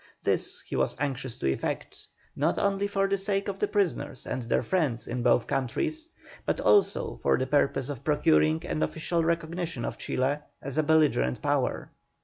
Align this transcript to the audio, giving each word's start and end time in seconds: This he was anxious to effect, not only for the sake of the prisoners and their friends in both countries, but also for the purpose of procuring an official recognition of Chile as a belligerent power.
This 0.23 0.61
he 0.61 0.75
was 0.75 0.95
anxious 0.97 1.37
to 1.37 1.47
effect, 1.53 2.07
not 2.35 2.57
only 2.57 2.87
for 2.87 3.07
the 3.07 3.17
sake 3.17 3.47
of 3.47 3.59
the 3.59 3.67
prisoners 3.67 4.25
and 4.25 4.41
their 4.41 4.63
friends 4.63 5.05
in 5.07 5.21
both 5.21 5.45
countries, 5.45 6.09
but 6.43 6.59
also 6.59 7.19
for 7.21 7.37
the 7.37 7.45
purpose 7.45 7.87
of 7.87 8.03
procuring 8.03 8.65
an 8.65 8.81
official 8.81 9.23
recognition 9.23 9.85
of 9.85 9.99
Chile 9.99 10.39
as 10.59 10.79
a 10.79 10.81
belligerent 10.81 11.43
power. 11.43 11.91